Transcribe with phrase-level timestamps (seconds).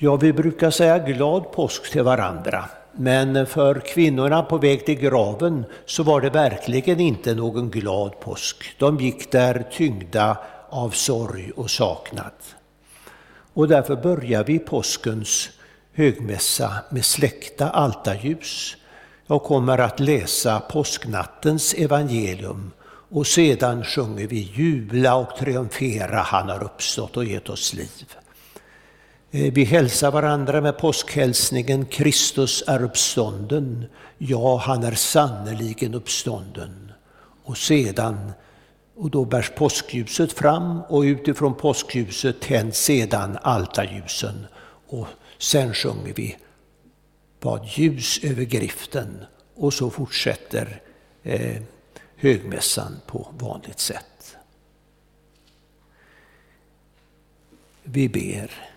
[0.00, 2.64] Ja, vi brukar säga glad påsk till varandra.
[2.92, 8.74] Men för kvinnorna på väg till graven så var det verkligen inte någon glad påsk.
[8.78, 10.36] De gick där tyngda
[10.68, 12.32] av sorg och saknad.
[13.54, 15.48] Och därför börjar vi påskens
[15.92, 18.76] högmässa med släckta altarljus.
[19.26, 22.70] Jag kommer att läsa påsknattens evangelium
[23.10, 28.14] och sedan sjunger vi jubla och triumfera, han har uppstått och gett oss liv.
[29.30, 33.84] Eh, vi hälsar varandra med påskhälsningen Kristus är uppstånden.
[34.18, 36.92] Ja, han är sannerligen uppstånden.
[37.44, 38.32] Och sedan,
[38.96, 44.46] och då bärs påskljuset fram och utifrån påskljuset tänds sedan altarljusen.
[44.88, 45.06] Och
[45.38, 46.36] sen sjunger vi
[47.40, 49.24] Vad ljus över griften
[49.56, 50.82] och så fortsätter
[51.22, 51.62] eh,
[52.16, 54.36] högmässan på vanligt sätt.
[57.82, 58.67] Vi ber.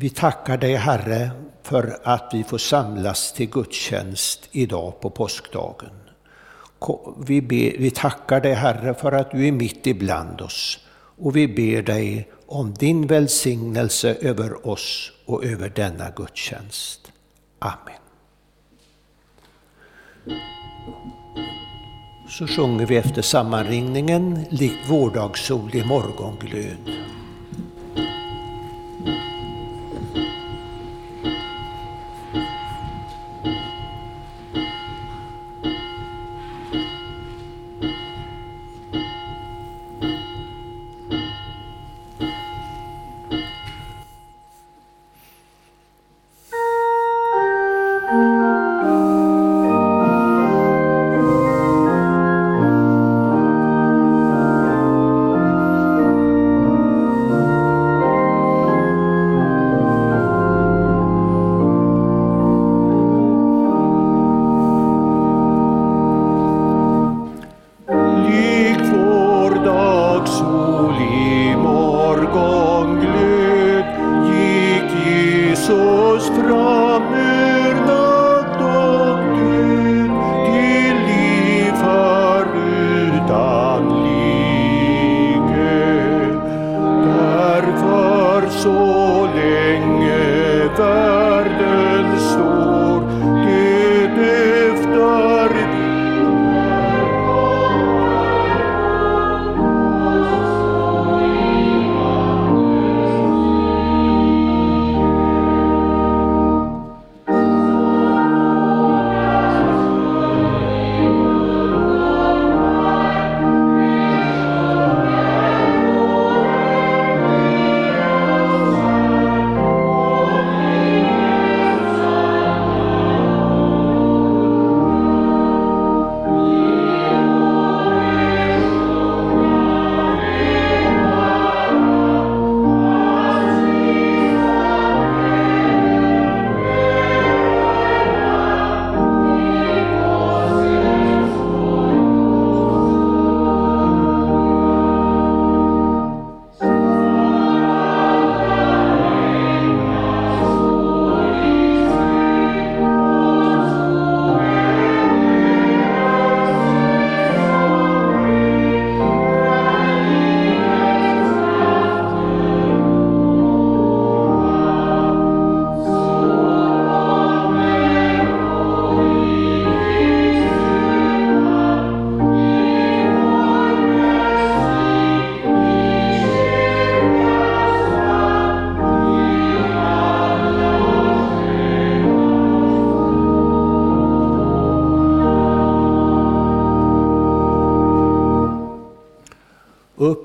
[0.00, 1.30] Vi tackar dig Herre
[1.62, 5.90] för att vi får samlas till gudstjänst idag på påskdagen.
[7.26, 10.78] Vi, ber, vi tackar dig Herre för att du är mitt ibland oss
[11.18, 17.12] och vi ber dig om din välsignelse över oss och över denna gudstjänst.
[17.58, 18.00] Amen.
[22.28, 27.00] Så sjunger vi efter sammanringningen likt vårdagssol i morgonglöd.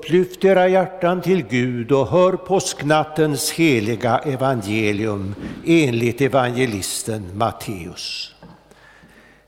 [0.06, 5.34] Upplyft era hjärtan till Gud och hör påsknattens heliga evangelium
[5.66, 8.34] enligt evangelisten Matteus.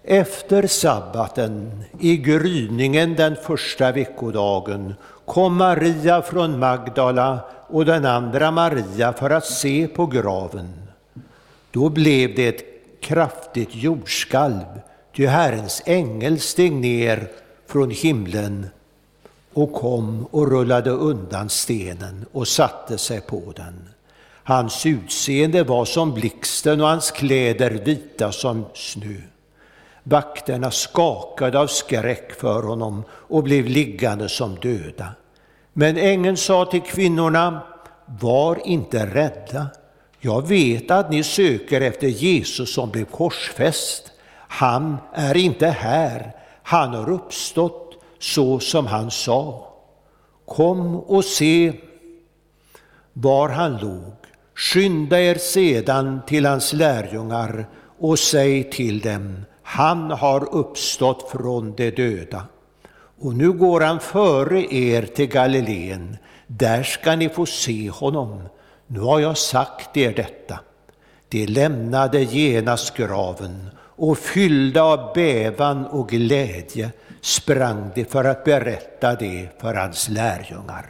[0.05, 4.95] Efter sabbaten, i gryningen den första veckodagen,
[5.25, 10.73] kom Maria från Magdala och den andra Maria för att se på graven.
[11.71, 12.65] Då blev det ett
[13.01, 14.65] kraftigt jordskalv,
[15.17, 17.29] ty Herrens ängel steg ner
[17.67, 18.67] från himlen
[19.59, 23.89] och kom och rullade undan stenen och satte sig på den.
[24.45, 29.21] Hans utseende var som blixten och hans kläder vita som snö.
[30.03, 35.09] Vakterna skakade av skräck för honom och blev liggande som döda.
[35.73, 37.63] Men ängeln sa till kvinnorna,
[38.21, 39.67] var inte rädda.
[40.21, 44.13] Jag vet att ni söker efter Jesus som blev korsfäst.
[44.49, 46.33] Han är inte här,
[46.63, 47.88] han har uppstått
[48.19, 49.69] så som han sa.
[50.47, 51.73] Kom och se
[53.13, 54.15] var han låg.
[54.55, 57.67] Skynda er sedan till hans lärjungar
[57.99, 62.43] och säg till dem, han har uppstått från de döda.
[63.21, 66.17] Och nu går han före er till Galileen,
[66.47, 68.43] där ska ni få se honom.
[68.87, 70.61] Nu har jag sagt er detta.
[71.29, 79.15] De lämnade genast graven och fyllda av bävan och glädje sprang de för att berätta
[79.15, 80.87] det för hans lärjungar.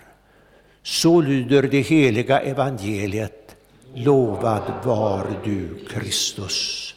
[0.83, 3.57] Så lyder det heliga evangeliet.
[3.95, 6.95] Lovad var du, Kristus.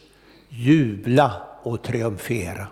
[0.50, 1.31] Jubla
[1.63, 2.68] och triumfera.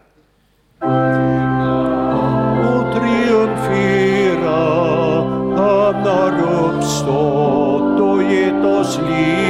[2.70, 4.60] Och triumfera,
[5.58, 6.34] han har
[6.66, 9.49] uppstått och gett oss liv.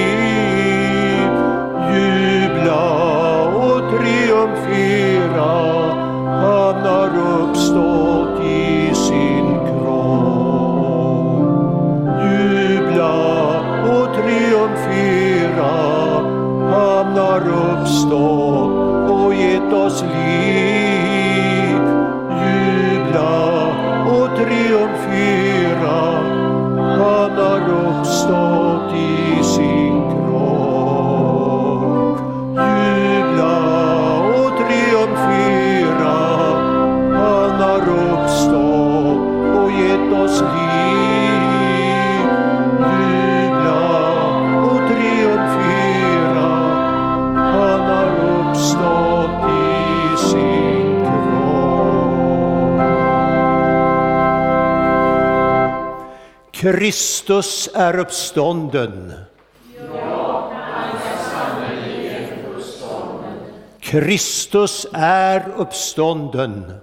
[56.59, 59.13] Kristus är uppstånden.
[63.79, 66.73] Kristus är uppstånden.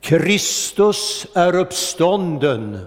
[0.00, 2.86] Kristus är uppstånden.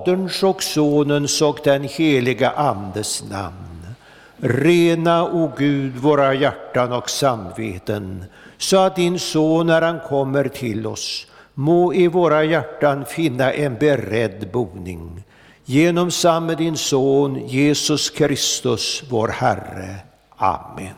[0.00, 3.94] Faderns och Sonens och den heliga Andes namn.
[4.36, 8.24] Rena, o Gud, våra hjärtan och samveten,
[8.58, 13.74] så att din Son, när han kommer till oss, må i våra hjärtan finna en
[13.74, 15.22] beredd boning.
[15.64, 19.96] Genom samme din Son, Jesus Kristus, vår Herre.
[20.36, 20.94] Amen.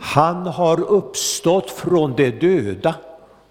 [0.00, 2.94] Han har uppstått från de döda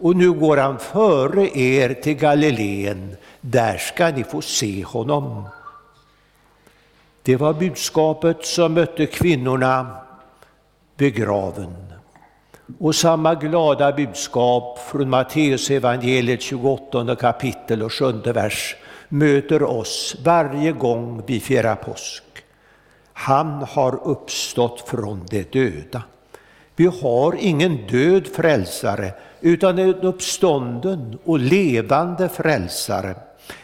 [0.04, 3.16] och nu går han före er till Galileen.
[3.42, 5.44] Där ska ni få se honom.
[7.22, 9.98] Det var budskapet som mötte kvinnorna
[10.98, 11.76] vid graven.
[12.80, 18.76] Och samma glada budskap från Matteus evangeliet 28 kapitel och 7 vers
[19.10, 22.24] möter oss varje gång vi firar påsk.
[23.14, 26.04] Han har uppstått från de döda.
[26.76, 33.16] Vi har ingen död frälsare, utan en uppstånden och levande frälsare.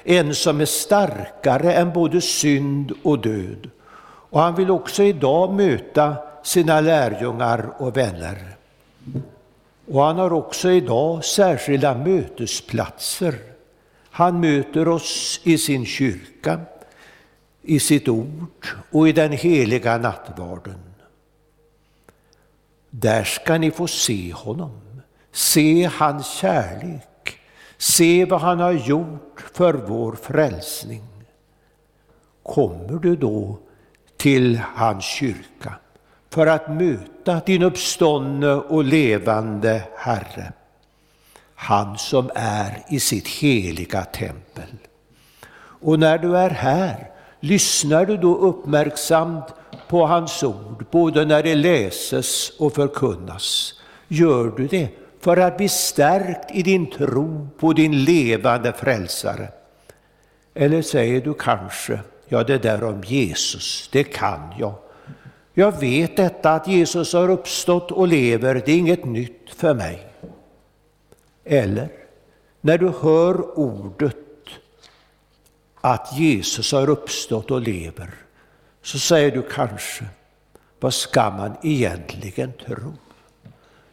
[0.04, 3.70] En som är starkare än både synd och död.
[4.32, 8.38] Och han vill också idag möta sina lärjungar och vänner.
[9.92, 13.36] Och han har också idag särskilda mötesplatser.
[14.12, 16.60] Han möter oss i sin kyrka,
[17.62, 20.89] i sitt ord och i den heliga nattvarden.
[22.90, 24.82] Där ska ni få se honom,
[25.32, 27.40] se hans kärlek,
[27.78, 31.04] se vad han har gjort för vår frälsning.
[32.44, 33.60] Kommer du då
[34.18, 35.74] till hans kyrka
[36.30, 40.54] för att möta din uppståndne och levande Herre,
[41.56, 44.78] han som är i sitt heliga tempel.
[45.82, 49.46] Och när du är här, lyssnar du då uppmärksamt
[49.90, 53.74] på hans ord, både när det läses och förkunnas.
[54.08, 59.48] Gör du det för att bli stärkt i din tro på din levande frälsare?
[60.54, 64.74] Eller säger du kanske, ja det där om Jesus, det kan jag.
[65.54, 70.08] Jag vet detta att Jesus har uppstått och lever, det är inget nytt för mig.
[71.44, 71.90] Eller,
[72.62, 74.16] när du hör ordet
[75.82, 78.10] att Jesus har uppstått och lever,
[78.82, 80.06] så säger du kanske,
[80.80, 82.94] vad ska man egentligen tro?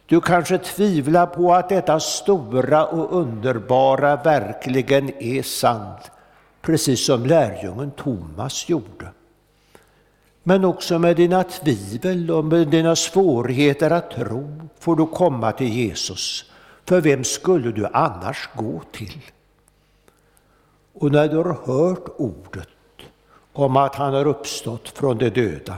[0.05, 6.11] Du kanske tvivlar på att detta stora och underbara verkligen är sant,
[6.61, 9.11] precis som lärjungen Thomas gjorde.
[10.43, 15.73] Men också med dina tvivel och med dina svårigheter att tro får du komma till
[15.73, 16.51] Jesus.
[16.85, 19.21] För vem skulle du annars gå till?
[20.93, 22.67] Och när du har hört ordet
[23.57, 25.77] om att han har uppstått från de döda,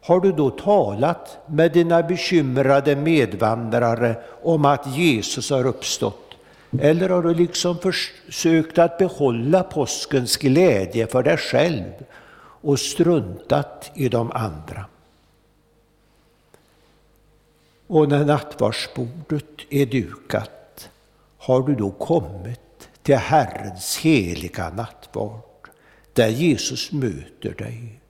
[0.00, 6.34] har du då talat med dina bekymrade medvandrare om att Jesus har uppstått?
[6.80, 11.92] Eller har du liksom försökt att behålla påskens glädje för dig själv
[12.38, 14.84] och struntat i de andra?
[17.86, 20.88] Och när nattvardsbordet är dukat,
[21.38, 25.53] har du då kommit till Herrens heliga nattvard?
[26.14, 28.00] Där Jesus möter dig.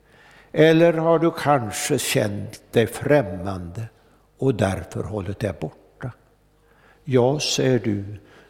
[0.52, 3.82] Eller har du kanske känt dig främmande
[4.38, 6.10] och därför hållit dig borta?
[7.04, 8.04] Ja, säger du,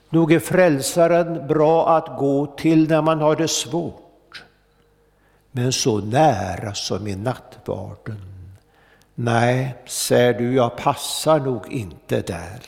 [0.09, 4.45] nog är frälsaren bra att gå till när man har det svårt.
[5.53, 8.21] Men så nära som i nattvarden.
[9.15, 12.61] Nej, säger du, jag passar nog inte där.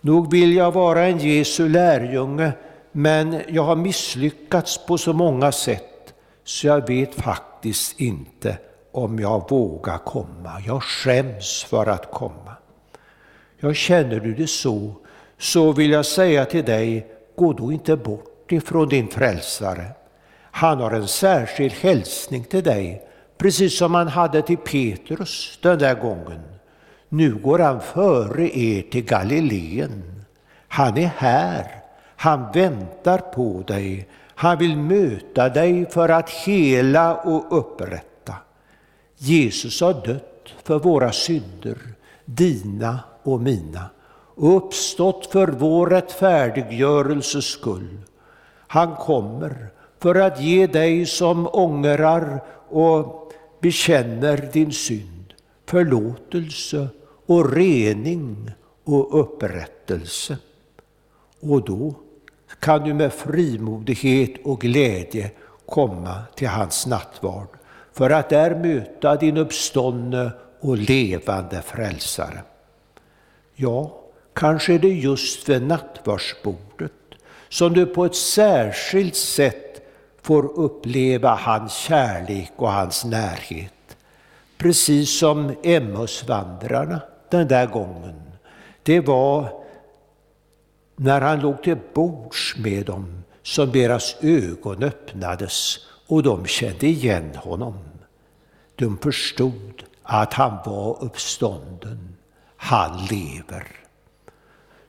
[0.00, 2.52] Nog vill jag vara en Jesu lärjunge
[2.98, 8.58] men jag har misslyckats på så många sätt så jag vet faktiskt inte
[8.92, 10.62] om jag vågar komma.
[10.66, 12.52] Jag skäms för att komma.
[13.60, 14.92] Jag känner du det så,
[15.38, 19.86] så vill jag säga till dig, gå då inte bort ifrån din frälsare.
[20.50, 25.94] Han har en särskild hälsning till dig, precis som han hade till Petrus den där
[25.94, 26.42] gången.
[27.08, 30.24] Nu går han före er till Galileen.
[30.68, 31.85] Han är här
[32.16, 34.08] han väntar på dig.
[34.34, 38.34] Han vill möta dig för att hela och upprätta.
[39.16, 41.78] Jesus har dött för våra synder,
[42.24, 43.84] dina och mina,
[44.34, 47.98] och uppstått för vår rättfärdiggörelses skull.
[48.66, 55.16] Han kommer för att ge dig som ångrar och bekänner din synd
[55.66, 56.88] förlåtelse
[57.26, 58.50] och rening
[58.84, 60.38] och upprättelse.
[61.40, 61.94] Och då
[62.66, 65.30] kan du med frimodighet och glädje
[65.66, 67.48] komma till hans nattvard
[67.92, 72.42] för att där möta din uppståndne och levande frälsare.
[73.54, 74.00] Ja,
[74.32, 76.92] Kanske är det just vid nattvardsbordet
[77.48, 79.82] som du på ett särskilt sätt
[80.22, 83.96] får uppleva hans kärlek och hans närhet.
[84.58, 87.00] Precis som Emmausvandrarna
[87.30, 88.22] den där gången.
[88.82, 89.65] Det var
[90.96, 97.30] när han låg till bords med dem som deras ögon öppnades och de kände igen
[97.34, 97.78] honom.
[98.76, 102.16] De förstod att han var uppstånden.
[102.56, 103.66] Han lever.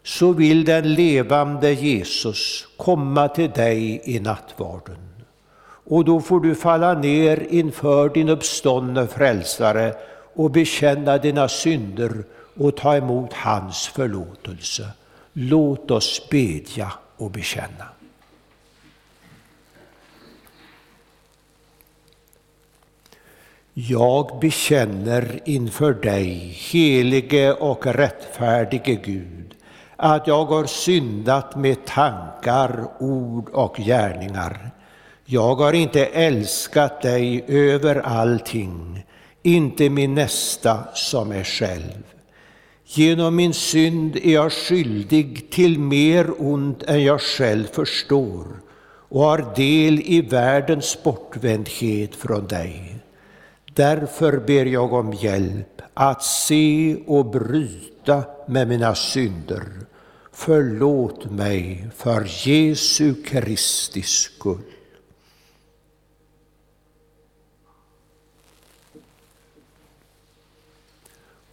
[0.04, 4.98] Så vill den levande Jesus komma till dig i nattvarden.
[5.90, 9.94] Och då får du falla ner inför din uppståndne frälsare
[10.34, 12.24] och bekänna dina synder
[12.56, 14.88] och ta emot hans förlåtelse.
[15.40, 17.86] Låt oss bedja och bekänna.
[23.74, 29.56] Jag bekänner inför dig, helige och rättfärdige Gud,
[29.96, 34.72] att jag har syndat med tankar, ord och gärningar.
[35.26, 39.06] Jag har inte älskat dig över allting,
[39.44, 42.17] inte min nästa som är själv.
[42.90, 48.46] Genom min synd är jag skyldig till mer ont än jag själv förstår
[49.10, 52.96] och har del i världens bortvändhet från dig.
[53.74, 59.64] Därför ber jag om hjälp att se och bryta med mina synder.
[60.32, 64.77] Förlåt mig för Jesu Kristi skull.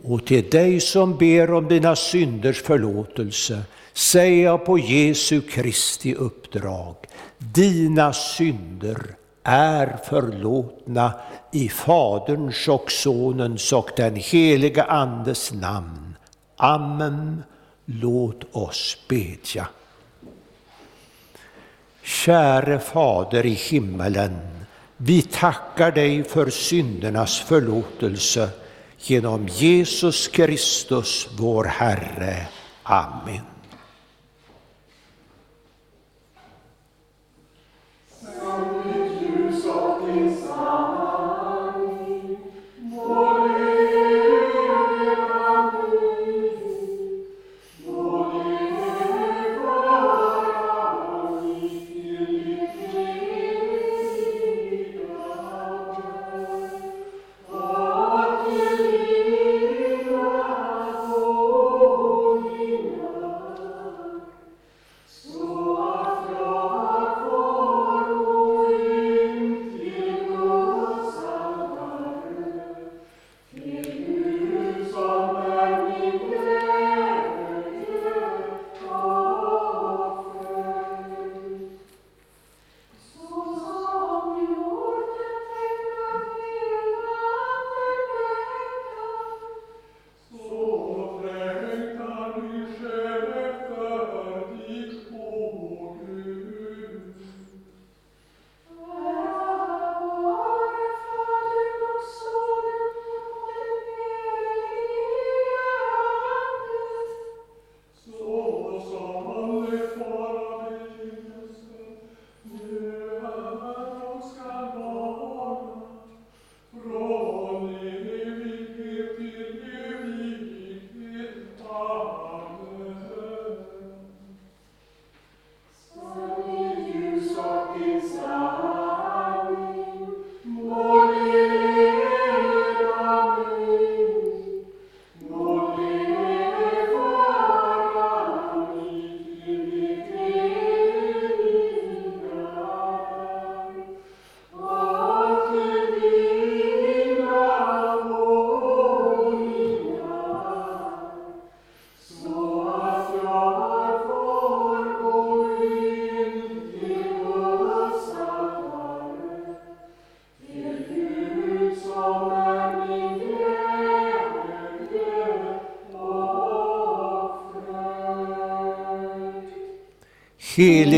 [0.06, 3.62] Och till dig som ber om dina synders förlåtelse
[3.92, 6.96] säger jag på Jesu Kristi uppdrag,
[7.38, 11.12] dina synder är förlåtna
[11.52, 16.16] i Faderns och Sonens och den heliga Andes namn.
[16.56, 17.42] Amen.
[17.84, 19.68] Låt oss bedja.
[22.02, 24.38] Käre Fader i himmelen,
[24.96, 28.48] vi tackar dig för syndernas förlåtelse
[29.06, 32.46] genom Jesus Kristus, vår Herre.
[32.82, 33.53] Amen.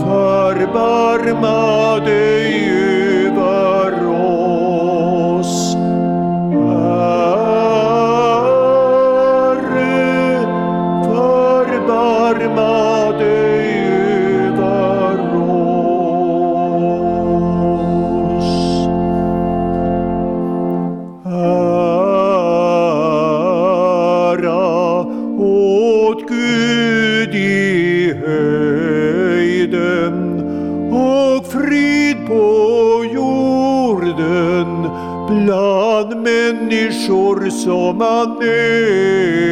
[0.00, 1.67] förbarma
[37.08, 39.47] människor som han älskar.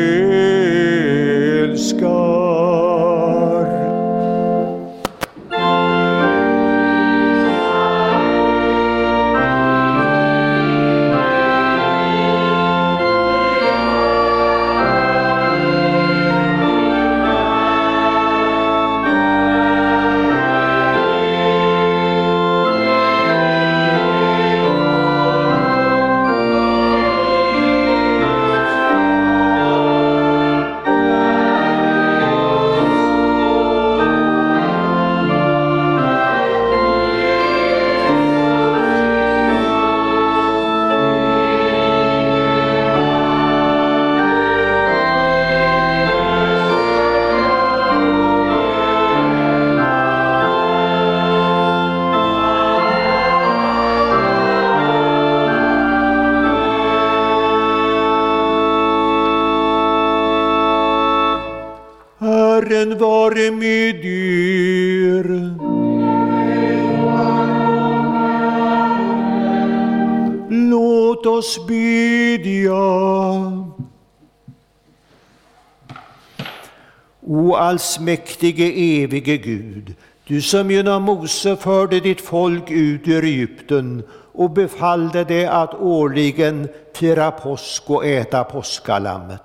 [78.07, 79.95] Allsmäktige evige Gud,
[80.29, 84.03] du som genom Mose förde ditt folk ut ur Egypten
[84.35, 89.42] och befallde det att årligen fira påsk och äta påskalammet.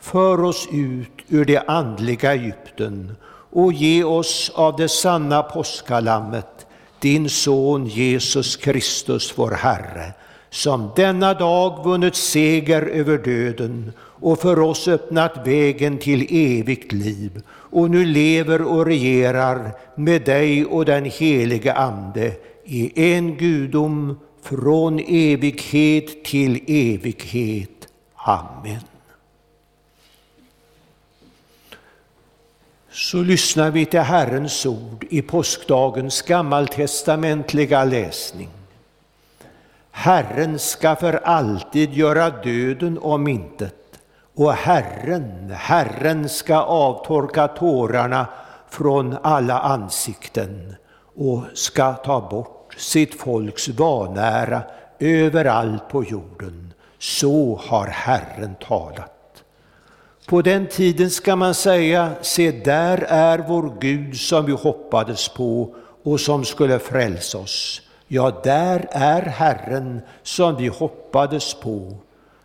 [0.00, 3.16] För oss ut ur det andliga Egypten
[3.52, 6.66] och ge oss av det sanna påskalammet,
[7.00, 10.12] din son Jesus Kristus, vår Herre,
[10.50, 17.42] som denna dag vunnit seger över döden och för oss öppnat vägen till evigt liv
[17.48, 22.32] och nu lever och regerar med dig och den helige Ande
[22.64, 27.88] i en gudom från evighet till evighet.
[28.14, 28.80] Amen.
[32.90, 38.48] Så lyssnar vi till Herrens ord i påskdagens gammaltestamentliga läsning.
[39.90, 43.74] Herren ska för alltid göra döden om intet
[44.34, 48.26] och Herren, Herren ska avtorka tårarna
[48.68, 50.74] från alla ansikten
[51.16, 54.62] och ska ta bort sitt folks vanära
[54.98, 56.72] överallt på jorden.
[56.98, 59.42] Så har Herren talat.
[60.26, 65.74] På den tiden ska man säga, se där är vår Gud som vi hoppades på
[66.02, 67.82] och som skulle frälsa oss.
[68.12, 71.96] Ja, där är Herren som vi hoppades på.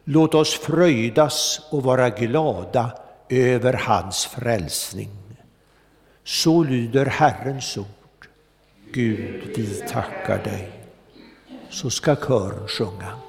[0.03, 2.91] Låt oss fröjdas och vara glada
[3.29, 5.09] över hans frälsning.
[6.23, 8.27] Så lyder Herrens ord.
[8.93, 10.71] Gud, vi tackar dig.
[11.69, 13.24] Så ska kören sjunga.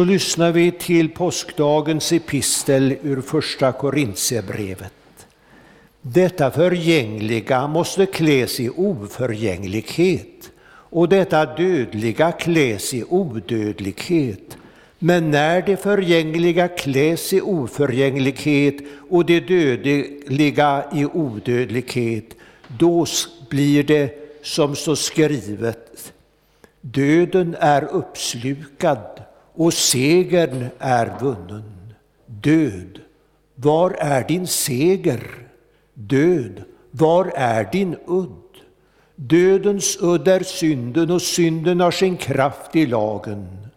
[0.00, 5.26] Så lyssnar vi till påskdagens epistel ur första Korintierbrevet.
[6.02, 14.58] Detta förgängliga måste kläs i oförgänglighet och detta dödliga kläs i odödlighet.
[14.98, 18.76] Men när det förgängliga kläs i oförgänglighet
[19.10, 22.34] och det dödliga i odödlighet,
[22.68, 23.06] då
[23.48, 26.12] blir det som står skrivet.
[26.80, 29.19] Döden är uppslukad
[29.54, 31.94] och segern är vunnen.
[32.26, 33.00] Död,
[33.54, 35.48] var är din seger?
[35.94, 38.36] Död, var är din udd?
[39.16, 43.68] Dödens udd är synden och synden har sin kraft i lagen.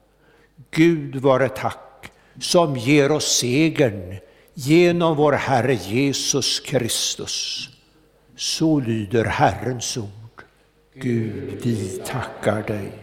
[0.71, 4.17] Gud vare tack som ger oss segern
[4.53, 7.69] genom vår Herre Jesus Kristus.
[8.35, 10.43] Så lyder Herrens ord.
[10.95, 13.02] Gud, vi tackar dig.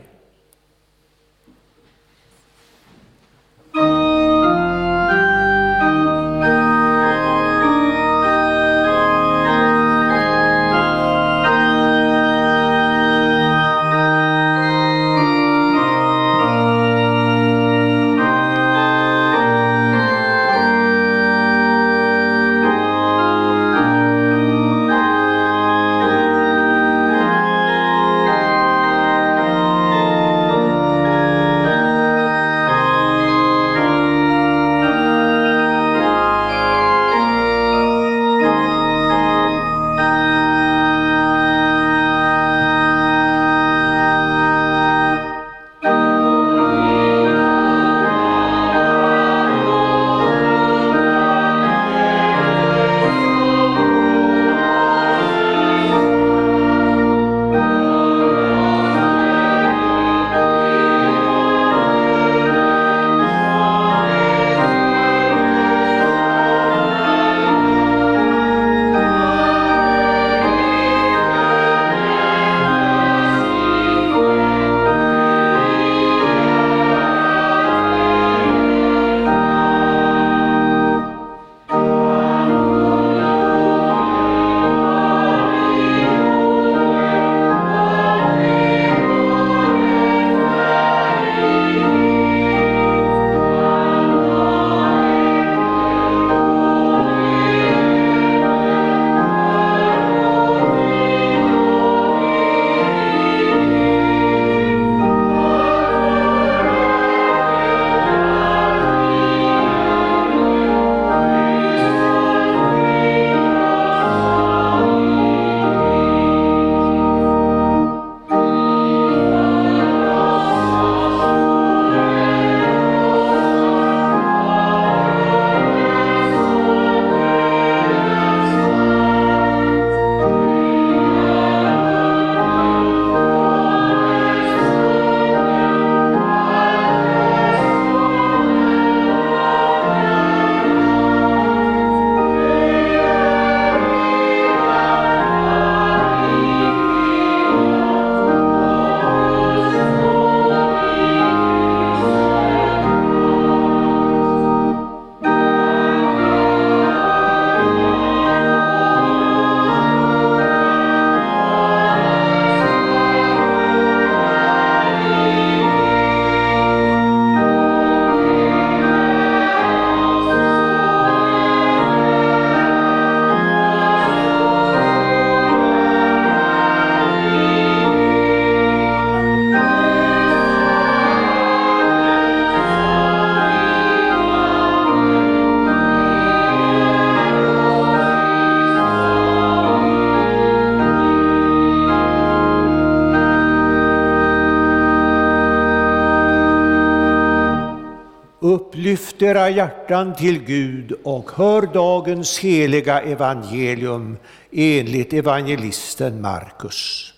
[199.20, 204.16] Lyft era hjärtan till Gud och hör dagens heliga evangelium
[204.52, 207.12] enligt evangelisten Markus.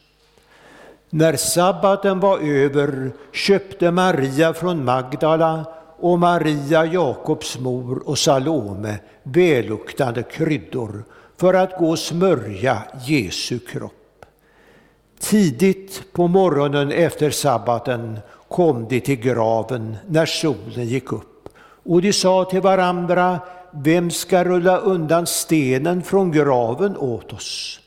[1.11, 5.65] När sabbaten var över köpte Maria från Magdala
[5.99, 11.05] och Maria, Jakobs mor och Salome välluktande kryddor
[11.37, 14.27] för att gå och smörja Jesu kropp.
[15.21, 21.32] Tidigt på morgonen efter sabbaten kom de till graven när solen gick upp
[21.85, 27.81] och de sa till varandra, vem ska rulla undan stenen från graven åt oss?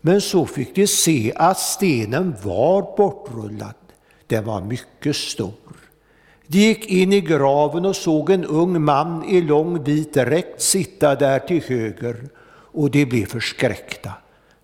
[0.00, 3.74] Men så fick de se att stenen var bortrullad.
[4.26, 5.52] Den var mycket stor.
[6.46, 11.14] De gick in i graven och såg en ung man i lång vit dräkt sitta
[11.14, 12.28] där till höger,
[12.72, 14.12] och de blev förskräckta.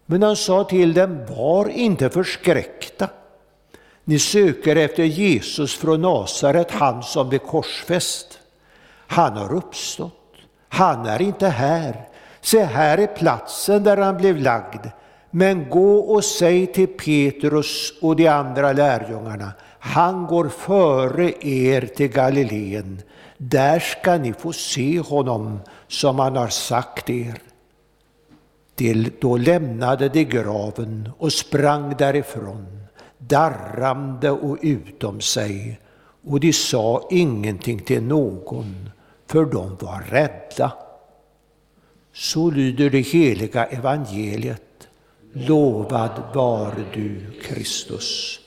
[0.06, 3.08] Men han sa till dem, var inte förskräckta.
[4.04, 8.35] Ni söker efter Jesus från Nasaret, han som blev korsfäst.
[9.06, 10.12] Han har uppstått.
[10.68, 12.08] Han är inte här.
[12.40, 14.86] Se, här är platsen där han blev lagd.
[15.30, 22.08] Men gå och säg till Petrus och de andra lärjungarna, han går före er till
[22.08, 23.02] Galileen.
[23.38, 27.38] Där ska ni få se honom som han har sagt er.
[29.20, 32.66] Då lämnade de graven och sprang därifrån,
[33.18, 35.80] darrande och utom sig,
[36.28, 38.90] och de sa ingenting till någon,
[39.26, 40.72] för de var rädda.
[42.12, 44.88] Så lyder det heliga evangeliet.
[45.32, 48.40] Lovad var du, Kristus.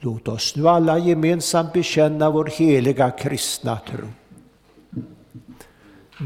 [0.00, 4.08] Låt oss nu alla gemensamt bekänna vår heliga kristna tro.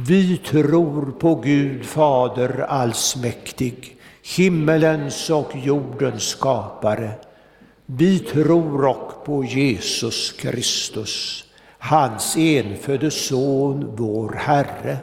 [0.07, 3.97] Vi tror på Gud Fader allsmäktig,
[4.37, 7.11] himmelens och jordens skapare.
[7.87, 11.45] Vi tror och på Jesus Kristus,
[11.79, 14.97] hans enfödde Son, vår Herre,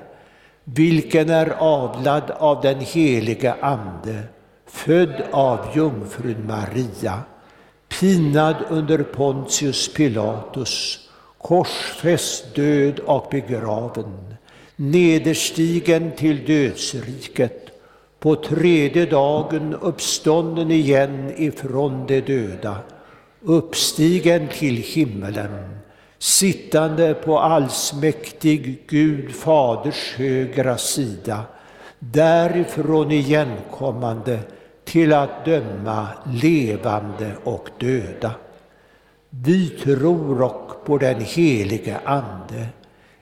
[0.64, 4.24] vilken är avlad av den helige Ande,
[4.68, 7.20] född av jungfrun Maria,
[8.00, 11.00] pinad under Pontius Pilatus,
[11.38, 14.36] korsfäst, död och begraven,
[14.76, 17.62] nederstigen till dödsriket,
[18.20, 22.78] på tredje dagen uppstånden igen ifrån de döda,
[23.42, 25.75] uppstigen till himmelen,
[26.26, 31.44] sittande på allsmäktig Gud Faders högra sida,
[32.00, 34.40] därifrån igenkommande
[34.84, 36.08] till att döma
[36.42, 38.32] levande och döda.
[39.30, 42.68] Vi tror och på den helige Ande,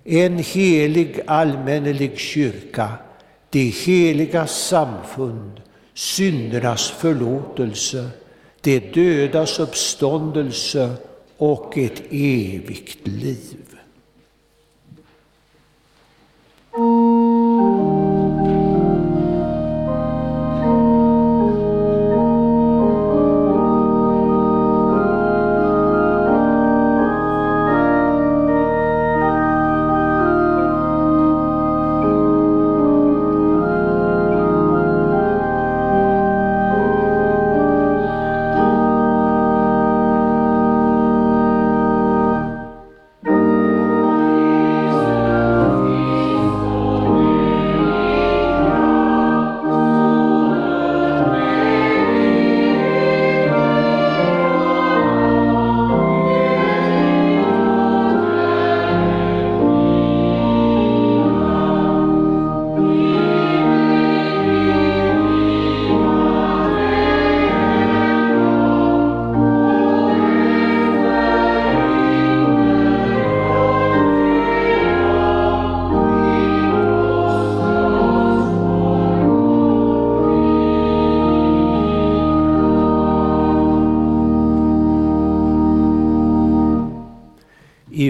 [0.04, 2.90] en helig allmännelig kyrka,
[3.50, 5.62] det heliga samfund,
[5.94, 8.10] syndernas förlåtelse,
[8.62, 10.90] det dödas uppståndelse
[11.44, 13.78] och ett evigt liv.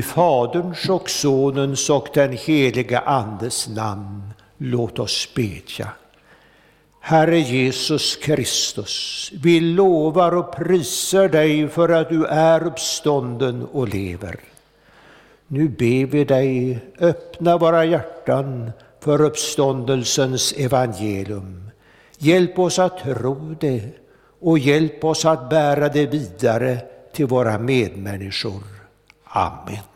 [0.03, 5.89] Faderns och Sonens och den helige Andes namn, låt oss bedja.
[6.99, 14.39] Herre Jesus Kristus, vi lovar och prisar dig för att du är uppstånden och lever.
[15.47, 21.69] Nu ber vi dig, öppna våra hjärtan för uppståndelsens evangelium.
[22.17, 23.89] Hjälp oss att tro det
[24.41, 26.77] och hjälp oss att bära det vidare
[27.13, 28.63] till våra medmänniskor.
[29.23, 29.92] Amen.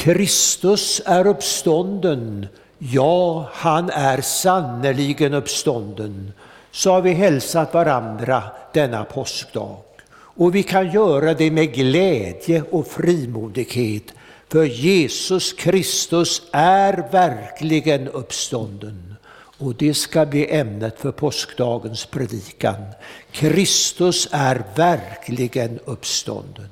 [0.00, 2.46] Kristus är uppstånden,
[2.78, 6.32] ja, han är sannerligen uppstånden.
[6.70, 8.42] Så har vi hälsat varandra
[8.74, 9.76] denna påskdag.
[10.12, 14.04] Och vi kan göra det med glädje och frimodighet,
[14.48, 19.14] för Jesus Kristus är verkligen uppstånden.
[19.58, 22.84] Och det ska bli ämnet för påskdagens predikan.
[23.32, 26.68] Kristus är verkligen uppstånden.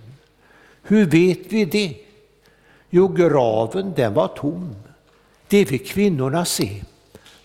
[0.83, 2.08] Hur vet vi det?
[2.91, 4.77] Jo, graven den var tom.
[5.49, 6.83] Det fick kvinnorna se.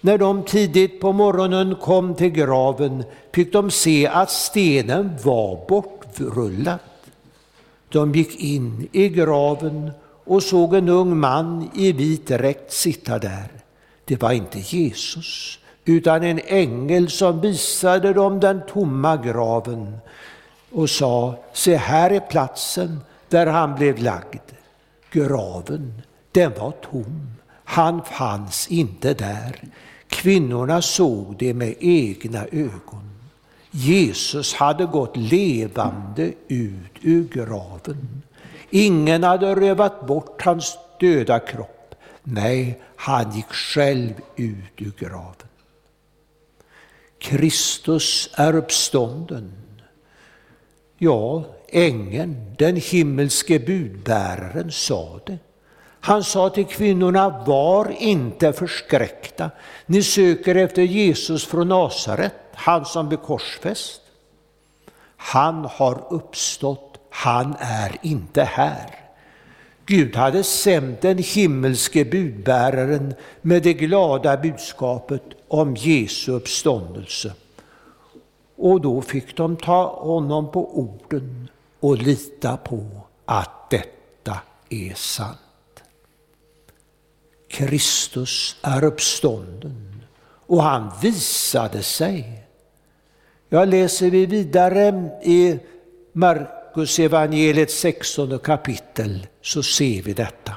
[0.02, 6.80] När de tidigt på morgonen kom till graven fick de se att stenen var bortrullad.
[7.90, 9.92] De gick in i graven
[10.24, 13.48] och såg en ung man i vit dräkt sitta där.
[14.06, 19.98] Det var inte Jesus, utan en ängel som visade dem den tomma graven
[20.72, 24.42] och sa, se här är platsen där han blev lagd.
[25.14, 26.02] Graven,
[26.32, 27.32] den var tom.
[27.64, 29.62] Han fanns inte där.
[30.08, 33.10] Kvinnorna såg det med egna ögon.
[33.72, 38.22] Jesus hade gått levande ut ur graven.
[38.70, 41.96] Ingen hade rövat bort hans döda kropp.
[42.24, 45.48] Nej, han gick själv ut ur graven.
[47.20, 49.54] Kristus är uppstånden.
[50.98, 51.44] Ja,
[51.74, 55.38] ängeln, den himmelske budbäraren, sa det.
[56.00, 59.52] Han sa till kvinnorna, var inte förskräckta.
[59.86, 64.02] Ni söker efter Jesus från Nasaret, han som blev korsfäst.
[65.18, 69.04] Han har uppstått, han är inte här.
[69.86, 77.34] Gud hade sänt den himmelske budbäraren med det glada budskapet om Jesu uppståndelse.
[78.56, 81.43] Och då fick de ta honom på orden
[81.84, 82.86] och lita på
[83.26, 85.84] att detta är sant.
[87.50, 90.04] Kristus är uppstånden
[90.48, 92.44] och han visade sig.
[93.50, 95.60] Jag läser vi vidare i
[96.14, 100.56] Markus evangeliets 16 kapitel så ser vi detta.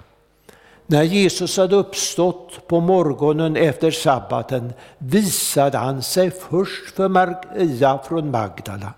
[0.87, 8.31] När Jesus hade uppstått på morgonen efter sabbaten visade han sig först för Maria från
[8.31, 8.93] Magdala.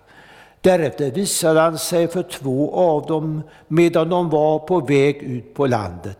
[0.61, 5.67] Därefter visade han sig för två av dem medan de var på väg ut på
[5.67, 6.19] landet.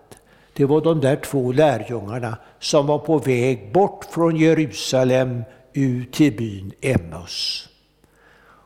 [0.53, 6.37] Det var de där två lärjungarna som var på väg bort från Jerusalem ut till
[6.37, 7.69] byn Emmaus.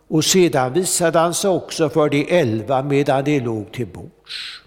[0.08, 4.62] Och sedan visade han sig också för de elva medan de låg till bords.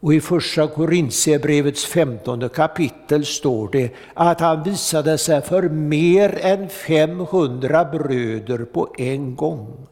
[0.00, 6.68] Och i första Korintierbrevets femtonde kapitel står det att han visade sig för mer än
[6.68, 9.86] 500 bröder på en gång.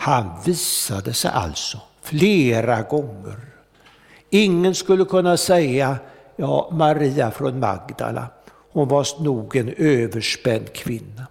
[0.00, 3.36] Han visade sig alltså flera gånger.
[4.30, 5.98] Ingen skulle kunna säga,
[6.36, 8.26] ja, Maria från Magdala,
[8.72, 11.26] hon var nog en överspänd kvinna.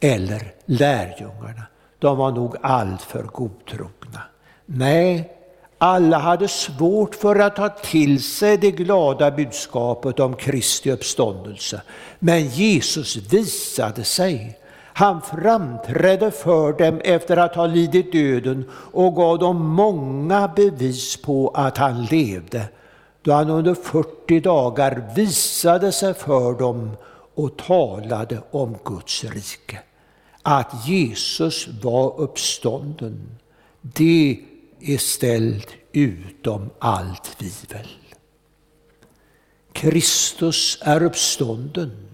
[0.00, 1.62] Eller lärjungarna,
[1.98, 4.22] de var nog alltför godtrogna.
[4.66, 5.32] Nej,
[5.78, 11.82] alla hade svårt för att ta till sig det glada budskapet om Kristi uppståndelse.
[12.18, 14.58] Men Jesus visade sig.
[14.98, 21.48] Han framträdde för dem efter att ha lidit döden och gav dem många bevis på
[21.48, 22.68] att han levde,
[23.22, 26.90] då han under 40 dagar visade sig för dem
[27.34, 29.78] och talade om Guds rike.
[30.42, 33.38] Att Jesus var uppstånden,
[33.80, 34.40] det
[34.80, 37.88] är ställt utom allt tvivel.
[39.72, 42.07] Kristus är uppstånden.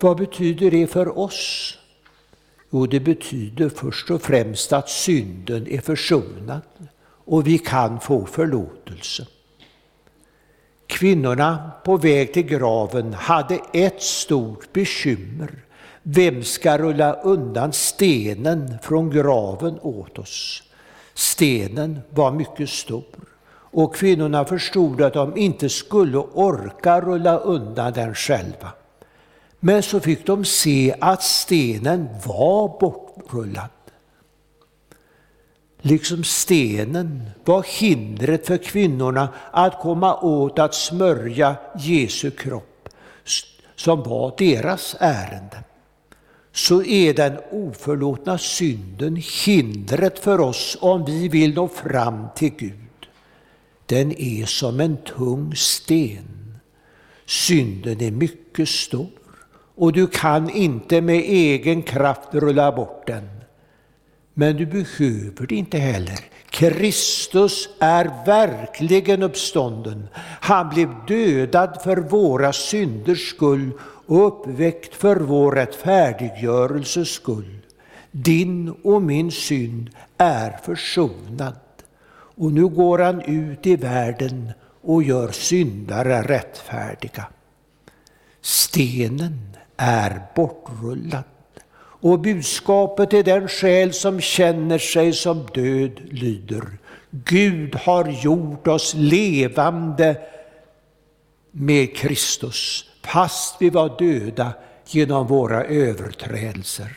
[0.00, 1.78] Vad betyder det för oss?
[2.70, 6.62] Jo, det betyder först och främst att synden är försonad
[7.24, 9.26] och vi kan få förlåtelse.
[10.86, 15.50] Kvinnorna på väg till graven hade ett stort bekymmer.
[16.02, 20.62] Vem ska rulla undan stenen från graven åt oss?
[21.14, 23.04] Stenen var mycket stor
[23.74, 28.72] och kvinnorna förstod att de inte skulle orka rulla undan den själva.
[29.66, 33.70] Men så fick de se att stenen var bortrullad.
[35.80, 42.88] Liksom stenen var hindret för kvinnorna att komma åt att smörja Jesu kropp,
[43.76, 45.64] som var deras ärende
[46.52, 53.06] så är den oförlåtna synden hindret för oss om vi vill nå fram till Gud.
[53.86, 56.58] Den är som en tung sten.
[57.26, 59.23] Synden är mycket stor
[59.76, 63.28] och du kan inte med egen kraft rulla bort den.
[64.34, 66.18] Men du behöver det inte heller.
[66.50, 70.08] Kristus är verkligen uppstånden.
[70.40, 73.70] Han blev dödad för våra synders skull
[74.06, 77.58] och uppväckt för vår rättfärdiggörelses skull.
[78.10, 81.56] Din och min synd är försonad
[82.36, 84.52] och nu går han ut i världen
[84.82, 87.26] och gör syndare rättfärdiga.
[88.40, 91.24] Stenen är bortrullad
[91.76, 96.78] och budskapet till den själ som känner sig som död lyder
[97.10, 100.16] Gud har gjort oss levande
[101.50, 104.52] med Kristus fast vi var döda
[104.86, 106.96] genom våra överträdelser.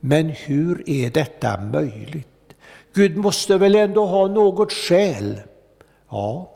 [0.00, 2.26] Men hur är detta möjligt?
[2.94, 5.40] Gud måste väl ändå ha något skäl?
[6.10, 6.52] Ja,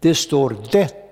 [0.00, 0.56] det står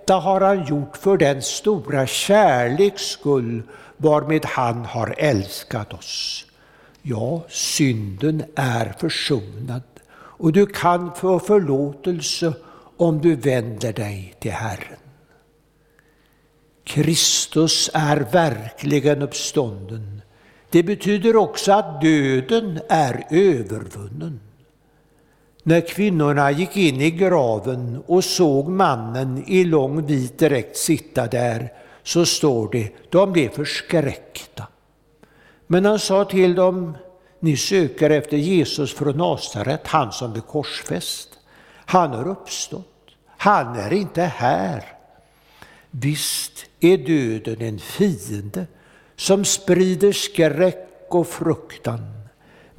[0.08, 3.62] detta har han gjort för den stora kärleks skull
[3.96, 6.44] varmed han har älskat oss.
[7.02, 9.82] Ja, synden är försonad
[10.12, 12.52] och du kan få förlåtelse
[12.96, 14.98] om du vänder dig till Herren.
[16.84, 20.22] Kristus är verkligen uppstånden.
[20.70, 24.40] Det betyder också att döden är övervunnen.
[25.68, 31.72] När kvinnorna gick in i graven och såg mannen i lång vit dräkt sitta där,
[32.02, 34.66] så står det, de blev förskräckta.
[35.66, 36.96] Men han sa till dem,
[37.40, 41.28] ni söker efter Jesus från Nasaret, han som blev korsfäst.
[41.74, 44.84] Han har uppstått, han är inte här.
[45.90, 48.66] Visst är döden en fiende
[49.16, 52.17] som sprider skräck och fruktan.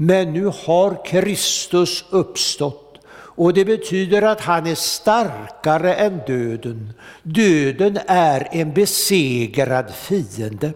[0.02, 6.94] Men nu har Kristus uppstått och det betyder att han är starkare än döden.
[7.24, 10.74] Döden är en besegrad fiende.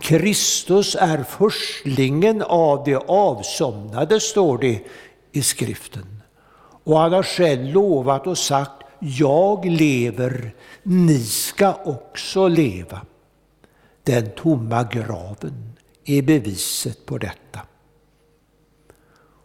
[0.00, 4.80] Kristus är förstlingen av de avsomnade, står det
[5.32, 6.22] i skriften.
[6.84, 13.00] Och han har själv lovat och sagt, jag lever, ni ska också leva.
[14.02, 15.72] Den tomma graven
[16.04, 17.60] är beviset på detta.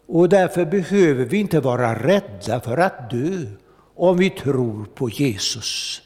[0.06, 3.46] Och därför behöver vi inte vara rädda för att dö
[3.96, 6.02] om vi tror på Jesus.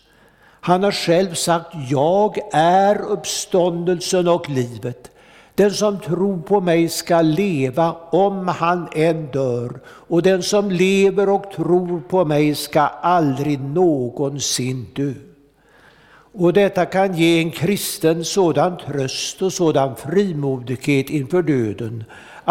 [0.60, 5.10] Han har själv sagt, jag är uppståndelsen och livet.
[5.54, 11.28] Den som tror på mig ska leva om han än dör, och den som lever
[11.28, 15.12] och tror på mig ska aldrig någonsin dö.
[16.32, 22.04] Och detta kan ge en kristen sådan tröst och sådan frimodighet inför döden,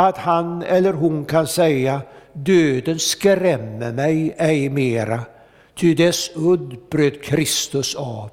[0.07, 2.01] att han eller hon kan säga,
[2.33, 5.21] döden skrämmer mig ej mera,
[5.75, 8.31] ty dess udd bröt Kristus av.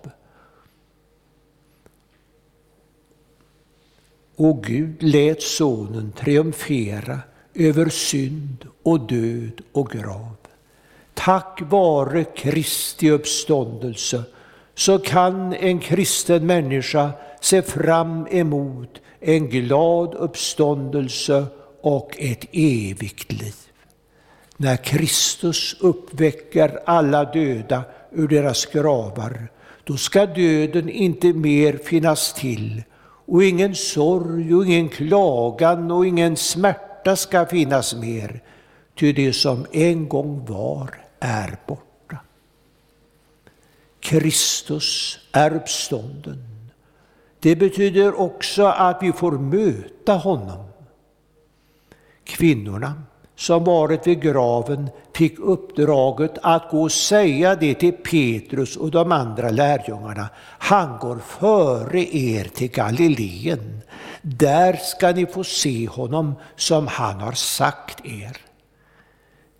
[4.36, 7.18] Och Gud lät Sonen triumfera
[7.54, 10.36] över synd och död och grav.
[11.14, 14.22] Tack vare Kristi uppståndelse
[14.74, 17.10] så kan en kristen människa
[17.40, 21.46] se fram emot en glad uppståndelse
[21.80, 23.54] och ett evigt liv.
[24.56, 29.48] När Kristus uppväcker alla döda ur deras gravar,
[29.84, 32.82] då ska döden inte mer finnas till
[33.26, 38.40] och ingen sorg och ingen klagan och ingen smärta ska finnas mer,
[38.98, 40.90] ty det som en gång var
[41.20, 42.18] är borta.
[44.00, 46.45] Kristus är uppstånden.
[47.47, 50.64] Det betyder också att vi får möta honom.
[52.24, 53.03] Kvinnorna
[53.36, 59.12] som varit vid graven fick uppdraget att gå och säga det till Petrus och de
[59.12, 60.28] andra lärjungarna.
[60.59, 63.80] Han går före er till Galileen.
[64.22, 68.36] Där ska ni få se honom som han har sagt er.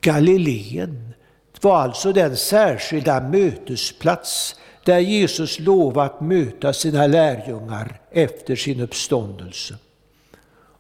[0.01, 1.15] Galileen
[1.61, 4.57] var alltså den särskilda mötesplats
[4.87, 9.75] där Jesus lovat möta sina lärjungar efter sin uppståndelse.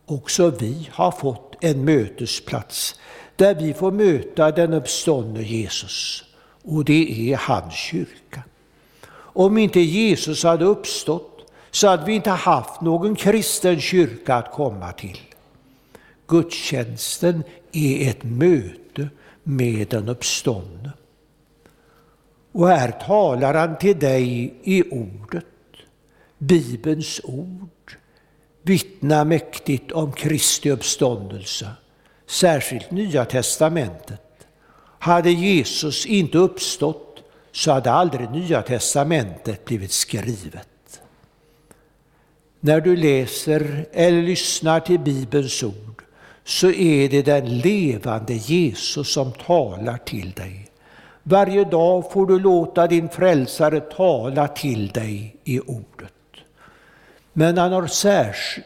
[0.06, 3.00] Också vi har fått en mötesplats
[3.36, 6.24] där vi får möta den uppståndne Jesus.
[6.62, 8.42] Och det är hans kyrka.
[9.16, 14.92] Om inte Jesus hade uppstått så hade vi inte haft någon kristen kyrka att komma
[14.92, 15.20] till.
[16.26, 17.42] Gudstjänsten
[17.72, 19.08] är ett möte
[19.42, 20.92] med den uppståndne.
[22.56, 25.44] Och här talar han till dig i ordet,
[26.38, 27.96] Bibelns ord
[28.62, 31.70] vittnar mäktigt om Kristi uppståndelse,
[32.26, 34.46] särskilt Nya testamentet.
[34.98, 41.00] Hade Jesus inte uppstått så hade aldrig Nya testamentet blivit skrivet.
[42.60, 46.02] När du läser eller lyssnar till Bibelns ord
[46.44, 50.65] så är det den levande Jesus som talar till dig.
[51.28, 56.12] Varje dag får du låta din frälsare tala till dig i ordet.
[57.32, 57.90] Men han har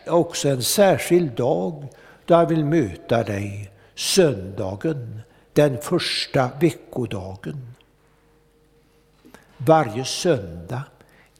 [0.06, 1.88] också en särskild dag
[2.24, 5.20] då han vill möta dig, söndagen,
[5.52, 7.74] den första veckodagen.
[9.56, 10.82] Varje söndag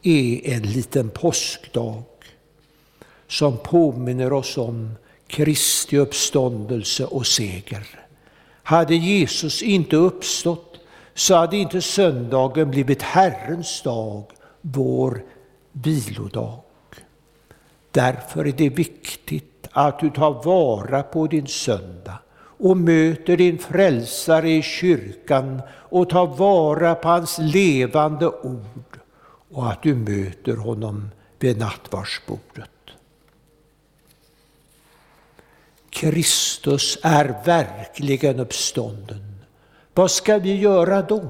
[0.01, 2.03] är en liten påskdag
[3.27, 4.91] som påminner oss om
[5.27, 7.87] Kristi uppståndelse och seger.
[8.63, 10.70] Hade Jesus inte uppstått
[11.13, 14.23] så hade inte söndagen blivit Herrens dag,
[14.61, 15.23] vår
[15.71, 16.59] vilodag.
[17.91, 22.19] Därför är det viktigt att du tar vara på din söndag
[22.61, 28.99] och möter din frälsare i kyrkan och tar vara på hans levande ord
[29.51, 31.09] och att du möter honom
[31.39, 32.69] vid nattvardsbordet.
[35.89, 39.30] Kristus är verkligen uppstånden.
[39.93, 41.21] Vad ska vi göra då?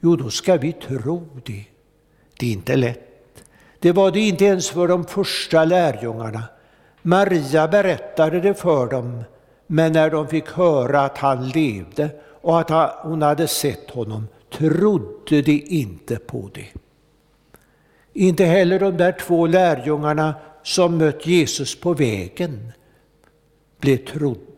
[0.00, 1.64] Jo, då ska vi tro det.
[2.38, 3.44] Det är inte lätt.
[3.78, 6.42] Det var det inte ens för de första lärjungarna.
[7.02, 9.24] Maria berättade det för dem,
[9.66, 12.10] men när de fick höra att han levde
[12.40, 16.68] och att hon hade sett honom trodde de inte på det.
[18.12, 22.72] Inte heller de där två lärjungarna som mött Jesus på vägen
[23.80, 24.53] blev trodda.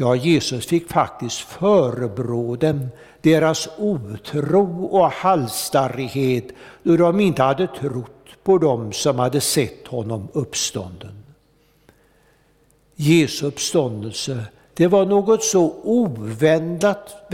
[0.00, 2.88] Ja, Jesus fick faktiskt förebrå dem
[3.20, 6.44] deras otro och halsstarrighet
[6.82, 11.24] då de inte hade trott på dem som hade sett honom uppstånden.
[12.94, 14.44] Jesu uppståndelse,
[14.74, 17.30] det var något så oväntat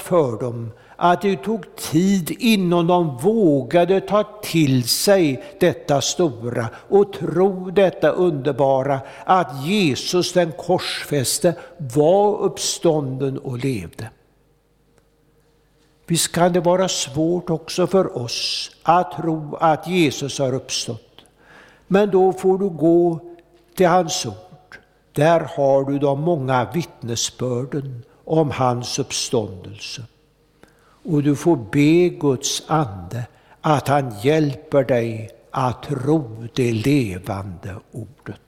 [0.00, 7.12] för dem att det tog tid innan de vågade ta till sig detta stora och
[7.12, 11.54] tro detta underbara att Jesus den korsfäste
[11.94, 14.10] var uppstånden och levde.
[16.06, 21.24] Visst kan det vara svårt också för oss att tro att Jesus har uppstått.
[21.86, 23.18] Men då får du gå
[23.76, 24.78] till hans ord.
[25.12, 30.02] Där har du de många vittnesbörden om hans uppståndelse.
[31.08, 33.26] Och du får be Guds ande
[33.60, 38.40] att han hjälper dig att tro det levande ordet.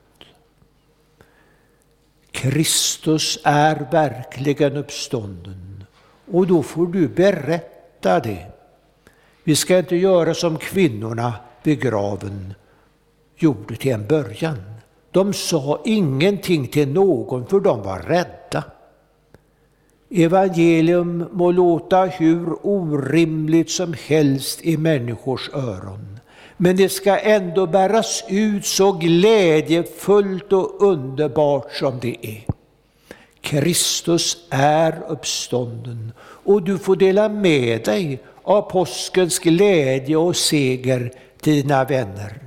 [2.31, 5.83] Kristus är verkligen uppstånden
[6.31, 8.45] och då får du berätta det.
[9.43, 11.33] Vi ska inte göra som kvinnorna
[11.63, 12.53] vid graven
[13.37, 14.63] gjorde till en början.
[15.11, 18.63] De sa ingenting till någon för de var rädda.
[20.11, 26.19] Evangelium må låta hur orimligt som helst i människors öron.
[26.57, 32.43] Men det ska ändå bäras ut så glädjefullt och underbart som det är.
[33.41, 41.53] Kristus är uppstånden och du får dela med dig av påskens glädje och seger till
[41.53, 42.39] dina vänner.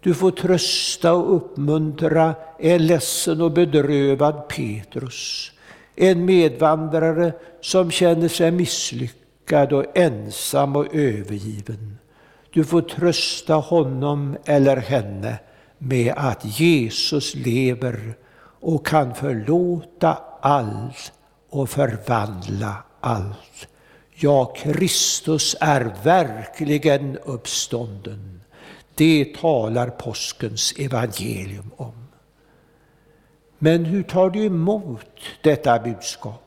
[0.00, 5.52] Du får trösta och uppmuntra en ledsen och bedrövad Petrus
[5.96, 11.98] en medvandrare som känner sig misslyckad och ensam och övergiven.
[12.52, 15.38] Du får trösta honom eller henne
[15.78, 18.14] med att Jesus lever
[18.60, 21.12] och kan förlåta allt
[21.50, 23.68] och förvandla allt.
[24.14, 28.40] Ja, Kristus är verkligen uppstånden.
[28.94, 32.01] Det talar påskens evangelium om.
[33.64, 36.42] Men hur tar du emot detta budskap?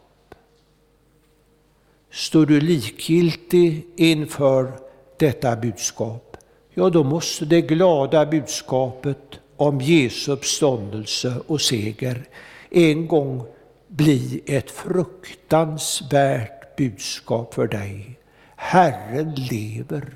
[2.11, 4.71] Står du likgiltig inför
[5.17, 6.37] detta budskap?
[6.73, 12.23] Ja, då måste det glada budskapet om Jesu uppståndelse och seger
[12.69, 13.43] en gång
[13.87, 18.19] bli ett fruktansvärt budskap för dig.
[18.55, 20.13] Herren lever.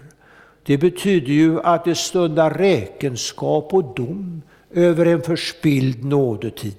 [0.64, 4.42] Det betyder ju att det stundar räkenskap och dom
[4.72, 6.76] över en förspild nådetid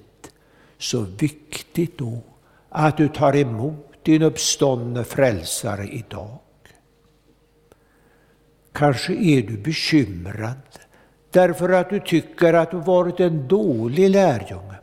[0.81, 2.21] så viktigt då
[2.69, 6.37] att du tar emot din uppståndne frälsare idag.
[8.73, 10.61] Kanske är du bekymrad
[11.31, 14.75] därför att du tycker att du varit en dålig lärjunge.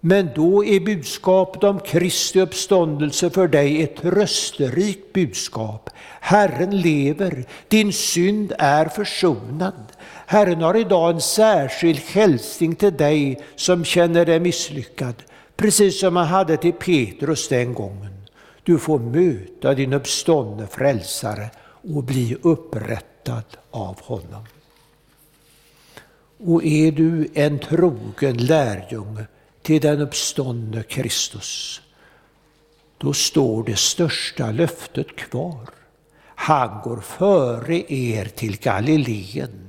[0.00, 5.90] Men då är budskapet om Kristi uppståndelse för dig ett trösterikt budskap.
[6.20, 9.91] Herren lever, din synd är försonad.
[10.32, 15.14] Herren har idag en särskild hälsning till dig som känner dig misslyckad,
[15.56, 18.12] precis som han hade till Petrus den gången.
[18.62, 21.50] Du får möta din uppståndne frälsare
[21.94, 24.44] och bli upprättad av honom.
[26.44, 29.26] Och är du en trogen lärjunge
[29.62, 31.80] till den uppståndne Kristus,
[32.98, 35.68] då står det största löftet kvar.
[36.24, 39.61] Han går före er till Galileen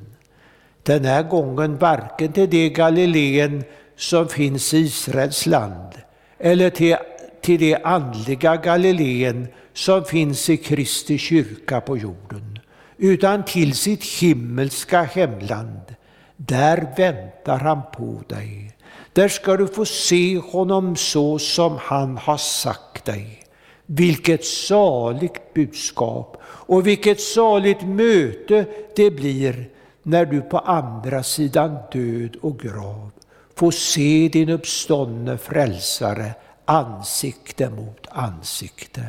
[0.83, 3.63] den här gången varken till det Galileen
[3.97, 5.91] som finns i Israels land
[6.39, 6.95] eller till,
[7.41, 12.59] till det andliga Galileen som finns i Kristi kyrka på jorden,
[12.97, 15.95] utan till sitt himmelska hemland.
[16.37, 18.71] Där väntar han på dig.
[19.13, 23.39] Där ska du få se honom så som han har sagt dig.
[23.85, 28.65] Vilket saligt budskap och vilket saligt möte
[28.95, 29.69] det blir
[30.03, 33.11] när du på andra sidan död och grav
[33.55, 36.33] får se din uppståndne frälsare
[36.65, 39.07] ansikte mot ansikte.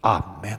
[0.00, 0.58] Amen.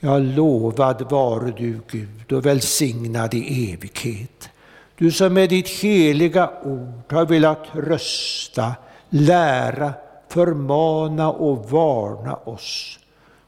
[0.00, 4.50] Ja, lovad vare du Gud och välsignad i evighet.
[4.96, 8.74] Du som med ditt heliga ord har velat rösta,
[9.08, 9.92] lära,
[10.28, 12.98] förmana och varna oss.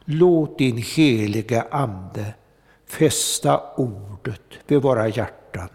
[0.04, 2.34] Låt din heliga Ande
[2.92, 5.68] fästa ordet vid våra hjärtan,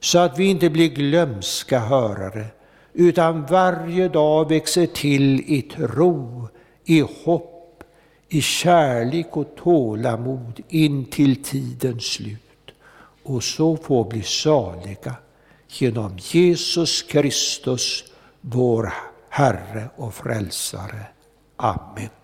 [0.00, 2.46] så att vi inte blir glömska hörare,
[2.92, 6.48] utan varje dag växer till i tro,
[6.84, 7.84] i hopp,
[8.28, 12.40] i kärlek och tålamod in till tidens slut
[13.22, 15.14] och så får bli saliga
[15.68, 18.04] genom Jesus Kristus,
[18.40, 18.92] vår
[19.28, 21.06] Herre och Frälsare.
[21.56, 22.17] Amen.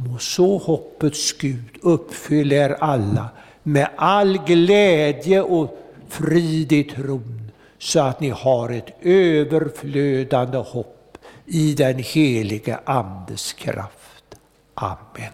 [0.00, 3.28] Må så hoppets Gud uppfylla er alla
[3.62, 5.78] med all glädje och
[6.08, 14.34] frid i tron, så att ni har ett överflödande hopp i den helige Andes kraft.
[14.74, 15.32] Amen.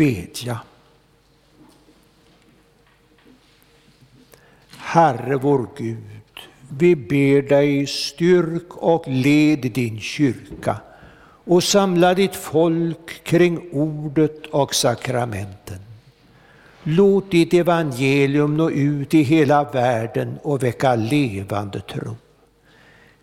[0.00, 0.60] Bedja.
[4.76, 10.80] Herre vår Gud, vi ber dig styrk och led din kyrka
[11.44, 15.78] och samla ditt folk kring ordet och sakramenten.
[16.82, 22.16] Låt ditt evangelium nå ut i hela världen och väcka levande tro.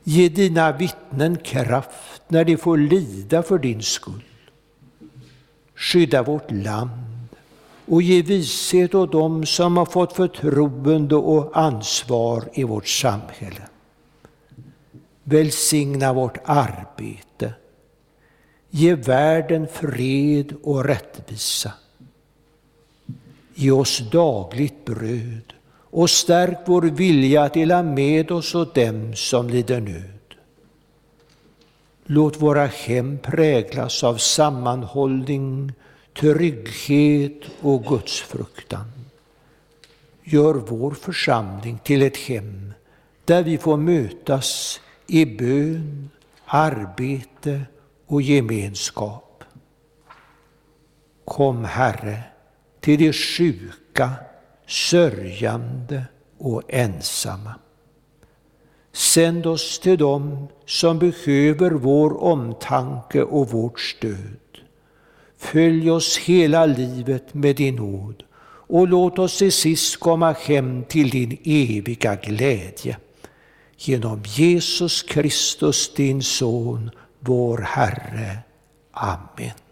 [0.04, 4.27] Ge dina vittnen kraft när de får lida för din skull.
[5.78, 7.28] Skydda vårt land
[7.86, 13.68] och ge vishet åt dem som har fått förtroende och ansvar i vårt samhälle.
[15.24, 17.54] Välsigna vårt arbete.
[18.70, 21.72] Ge världen fred och rättvisa.
[23.56, 25.54] Ge oss dagligt bröd
[25.90, 30.17] och stärk vår vilja att dela med oss åt dem som lider nöd.
[32.10, 35.74] Låt våra hem präglas av sammanhållning,
[36.20, 38.92] trygghet och gudsfruktan.
[40.24, 42.74] Gör vår församling till ett hem
[43.26, 46.10] där vi får mötas i bön,
[46.46, 47.62] arbete
[48.06, 49.44] och gemenskap.
[51.26, 52.24] Kom, Herre,
[52.80, 54.12] till de sjuka,
[54.68, 56.04] sörjande
[56.38, 57.56] och ensamma.
[58.98, 64.40] Sänd oss till dem som behöver vår omtanke och vårt stöd.
[65.38, 68.24] Följ oss hela livet med din nåd
[68.68, 72.98] och låt oss till sist komma hem till din eviga glädje.
[73.78, 78.38] Genom Jesus Kristus, din Son, vår Herre.
[78.92, 79.67] Amen.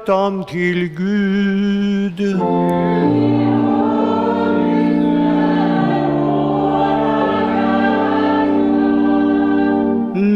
[0.00, 2.20] Hjärtan till Gud.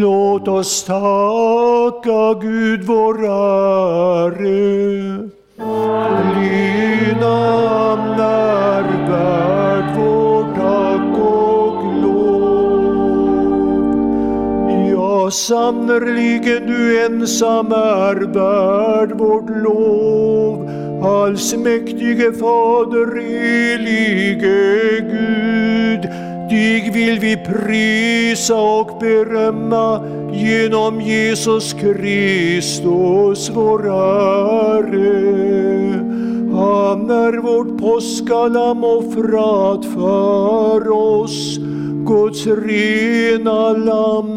[0.01, 1.24] Låt oss tacka
[16.35, 20.69] sannerligen du ensam är värd vårt lov.
[21.03, 26.03] Allsmäktige Fader, helige Gud,
[26.51, 30.01] dig vill vi prisa och berömma
[30.33, 35.25] genom Jesus Kristus, vår Herre.
[36.53, 41.59] Han är vårt påskalamm offrat för oss,
[42.07, 44.34] Guds rena lamm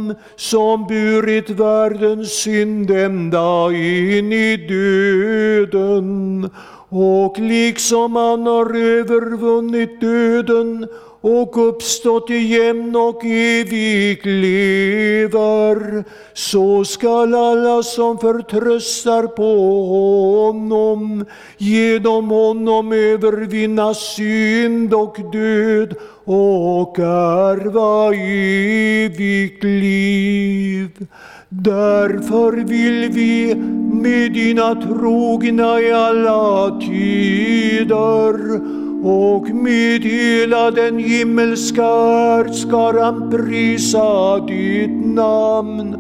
[0.50, 6.50] som burit världens synd ända in i döden.
[6.90, 10.88] Och liksom han har övervunnit döden
[11.22, 21.26] och uppstått i jämn och evig lever, så skall alla som förtröstar på honom
[21.58, 25.96] genom honom övervinna synd och död
[26.28, 31.08] och ärva evigt liv.
[31.50, 33.56] Därför vill vi
[33.92, 38.62] med dina trogna i alla tider
[39.04, 45.96] och med hela den himmelska ärtskaran prisa ditt namn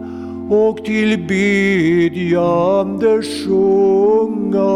[0.49, 4.67] och tillbedjande sjunga.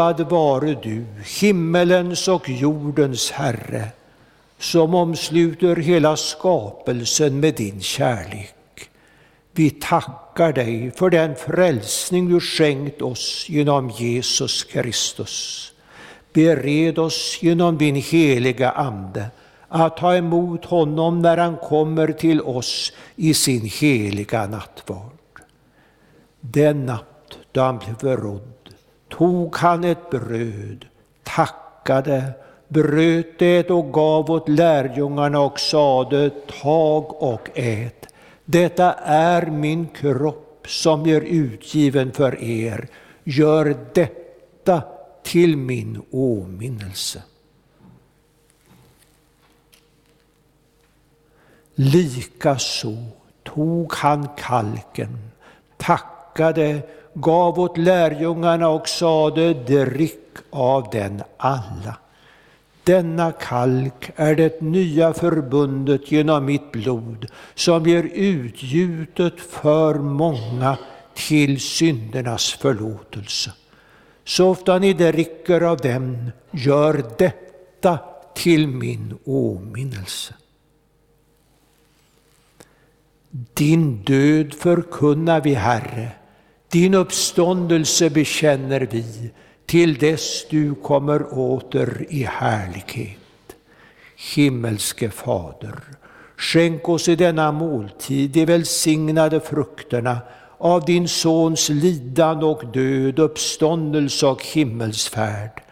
[0.00, 1.04] Lovad vare du,
[1.40, 3.88] himmelens och jordens Herre,
[4.58, 8.90] som omsluter hela skapelsen med din kärlek.
[9.52, 15.72] Vi tackar dig för den frälsning du skänkt oss genom Jesus Kristus.
[16.32, 19.26] Bered oss genom din heliga Ande
[19.68, 25.40] att ta emot honom när han kommer till oss i sin heliga nattvard.
[26.40, 28.59] Den natt då han blev förrådd
[29.10, 30.86] tog han ett bröd,
[31.22, 32.32] tackade,
[32.68, 36.30] bröt det och gav åt lärjungarna och sade,
[36.62, 38.06] tag och ät.
[38.44, 42.88] Detta är min kropp som är utgiven för er.
[43.24, 44.82] Gör detta
[45.22, 47.22] till min åminnelse.
[51.74, 52.96] Likaså
[53.42, 55.18] tog han kalken,
[55.76, 56.82] tackade,
[57.14, 61.96] gav åt lärjungarna och sade, drick av den alla.
[62.84, 70.78] Denna kalk är det nya förbundet genom mitt blod som ger utgjutet för många
[71.14, 73.52] till syndernas förlåtelse.
[74.24, 77.98] Så ofta ni dricker av den, gör detta
[78.34, 80.34] till min åminnelse.
[83.30, 86.12] Din död förkunnar vi, Herre,
[86.72, 89.30] din uppståndelse bekänner vi
[89.66, 93.16] till dess du kommer åter i härlighet.
[94.34, 95.78] Himmelske Fader,
[96.36, 100.18] skänk oss i denna måltid de välsignade frukterna
[100.58, 105.62] av din Sons lidande och död, uppståndelse och himmelsfärd.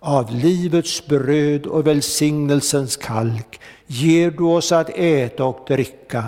[0.00, 6.24] Av livets bröd och välsignelsens kalk ger du oss att äta och dricka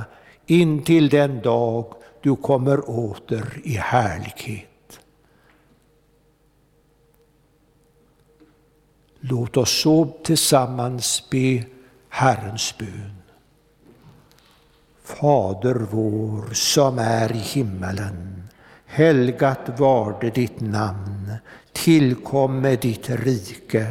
[0.46, 5.00] intill den dag du kommer åter i härlighet.
[9.20, 11.64] Låt oss så tillsammans be
[12.08, 13.16] Herrens bön.
[15.02, 18.42] Fader vår som är i himmelen.
[18.86, 21.32] Helgat varde ditt namn.
[21.72, 23.86] Tillkomme ditt rike.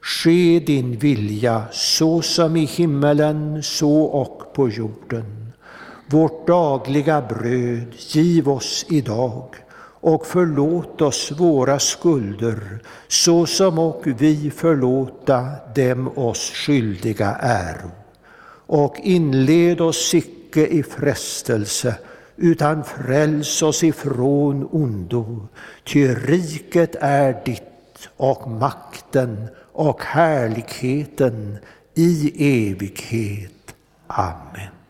[0.00, 5.43] Ske din vilja så som i himmelen så och på jorden.
[6.14, 9.44] Vårt dagliga bröd giv oss idag
[10.00, 12.78] och förlåt oss våra skulder
[13.08, 17.90] så som och vi förlåta dem oss skyldiga äro.
[18.66, 21.96] Och inled oss icke i frestelse
[22.36, 25.48] utan fräls oss ifrån ondo.
[25.84, 31.58] Ty riket är ditt och makten och härligheten
[31.94, 32.32] i
[32.70, 33.74] evighet.
[34.06, 34.83] Amen.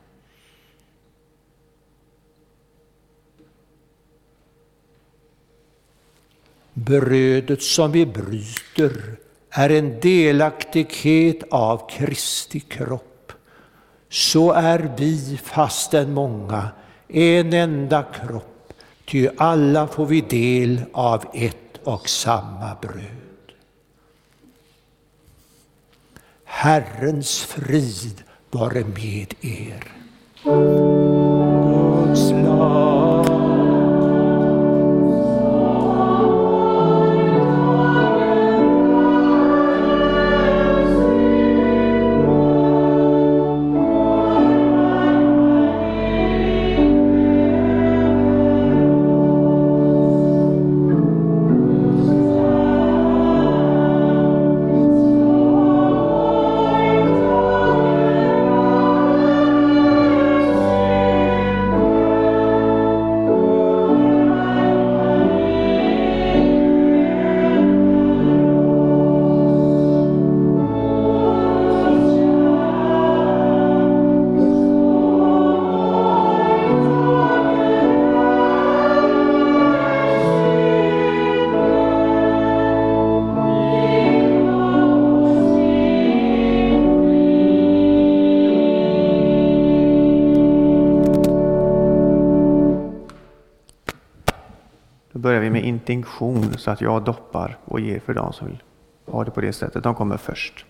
[6.75, 9.17] Brödet som vi bryter
[9.51, 13.33] är en delaktighet av Kristi kropp.
[14.09, 16.69] Så är vi, fastän många,
[17.09, 18.73] en enda kropp,
[19.05, 23.25] ty alla får vi del av ett och samma bröd.
[26.45, 29.93] Herrens frid vare med er.
[95.85, 98.62] Distinktion så att jag doppar och ger för de som vill
[99.06, 99.82] ha det på det sättet.
[99.82, 100.66] De kommer först.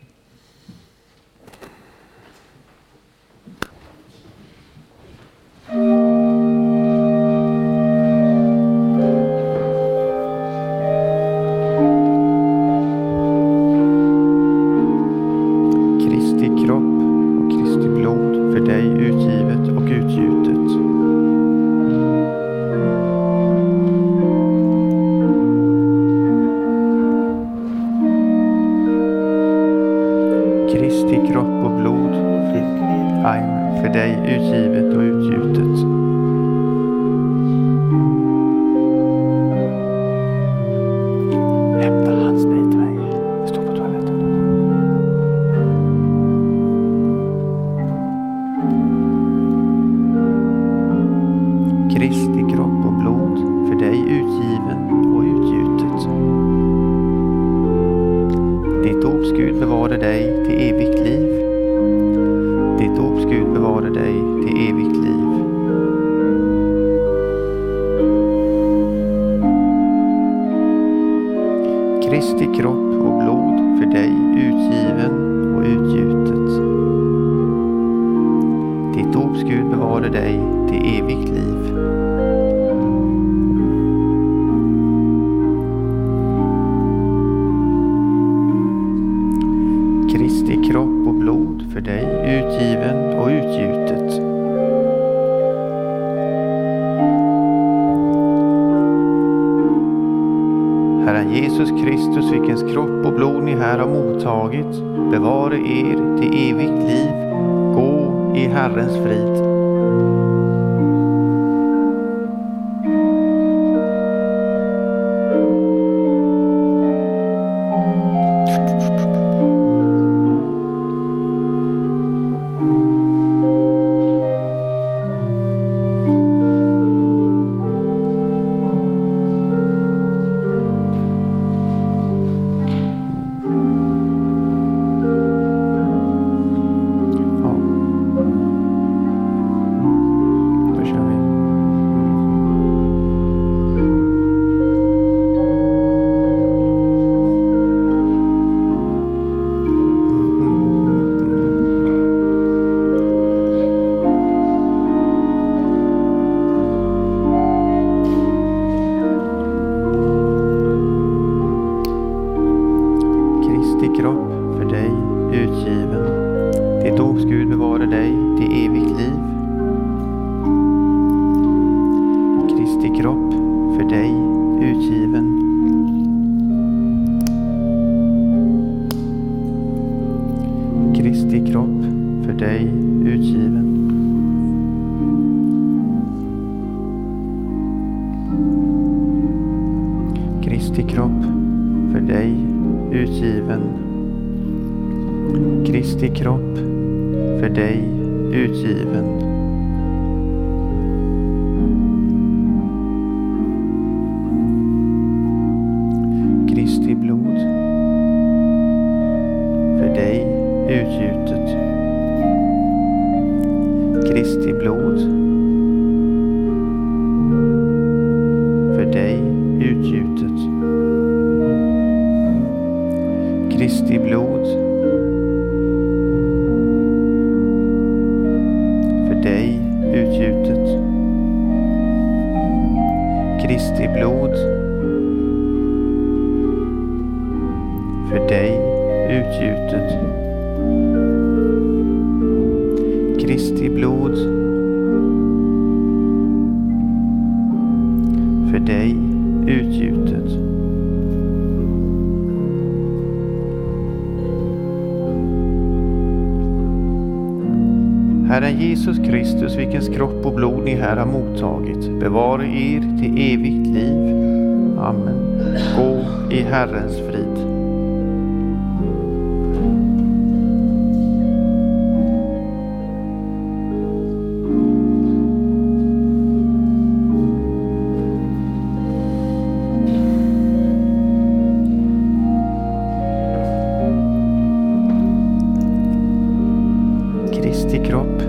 [287.74, 288.22] Kristi kropp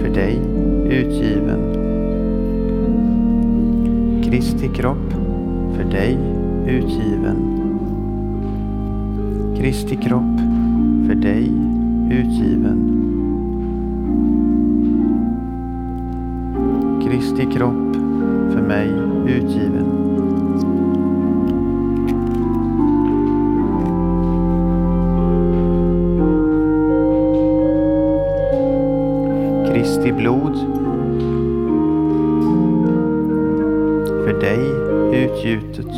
[0.00, 0.40] för dig
[0.90, 1.60] utgiven.
[4.24, 5.12] Kristi kropp
[5.76, 6.18] för dig
[6.66, 7.36] utgiven.
[9.56, 10.40] Kristi kropp
[11.06, 11.52] för dig
[12.10, 12.90] utgiven.
[17.04, 17.96] Kristi kropp
[18.52, 18.88] för mig
[19.26, 19.93] utgiven.
[35.54, 35.92] Utgjutet.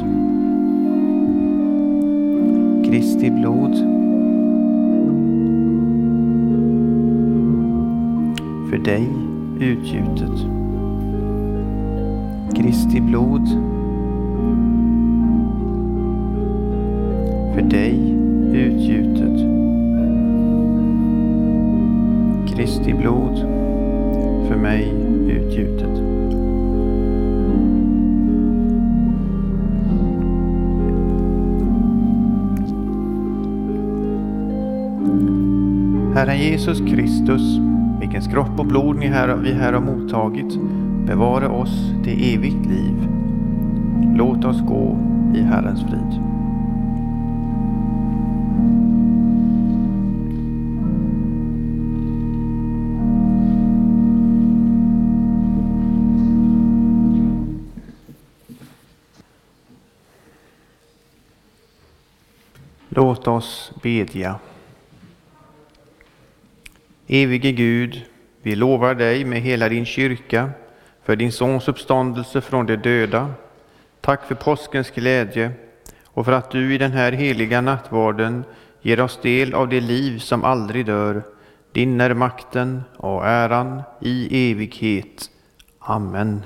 [2.85, 3.75] Kristi blod
[8.71, 9.09] för dig
[9.61, 10.47] utgjutet.
[12.57, 13.49] Kristi blod
[17.55, 18.16] för dig
[36.27, 37.43] Herren Jesus Kristus,
[38.01, 40.59] vilkens kropp och blod ni här, vi här har mottagit,
[41.07, 43.09] bevara oss till evigt liv.
[44.15, 44.99] Låt oss gå
[45.35, 46.23] i Herrens frid.
[62.89, 64.39] Låt oss bedja.
[67.09, 68.05] Evige Gud,
[68.43, 70.51] vi lovar dig med hela din kyrka
[71.03, 73.31] för din sons uppståndelse från de döda.
[74.01, 75.53] Tack för påskens glädje
[76.05, 78.45] och för att du i den här heliga nattvarden
[78.83, 81.23] ger oss del av det liv som aldrig dör.
[81.73, 85.31] Din är makten och äran i evighet.
[85.79, 86.43] Amen.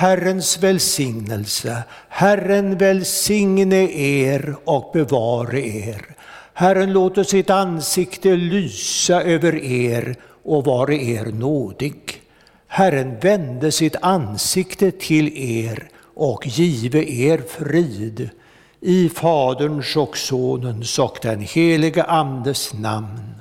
[0.00, 1.82] Herrens välsignelse.
[2.08, 6.16] Herren välsigne er och bevare er.
[6.54, 12.22] Herren låter sitt ansikte lysa över er och vare er nådig.
[12.66, 18.30] Herren vände sitt ansikte till er och give er frid.
[18.80, 23.40] I Faderns och Sonens och den helige Andes namn.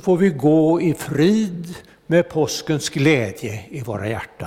[0.00, 1.74] Så får vi gå i frid
[2.06, 4.39] med påskens glädje i våra hjärtan.